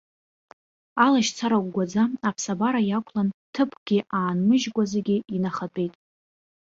[1.05, 5.93] Алашьцара гәгәаӡа аԥсабара иақәлан, ҭыԥкгьы аанмыжькәа зегьы инахатәеит.